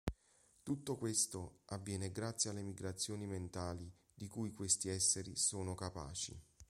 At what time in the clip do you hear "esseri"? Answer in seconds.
4.89-5.35